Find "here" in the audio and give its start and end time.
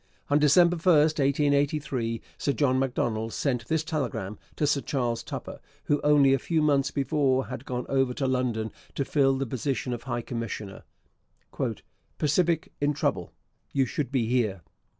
14.25-14.63